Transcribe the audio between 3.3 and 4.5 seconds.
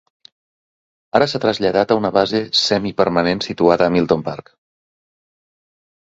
situada a Milton Park.